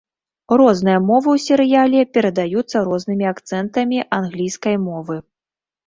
Розныя 0.61 1.01
мовы 1.09 1.27
ў 1.35 1.37
серыяле 1.47 1.99
перадаюцца 2.19 2.77
рознымі 2.91 3.25
акцэнтамі 3.35 3.97
англійскай 4.23 4.75
мовы. 4.93 5.15